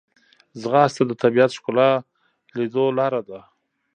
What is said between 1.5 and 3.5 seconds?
ښکلا لیدو لاره ده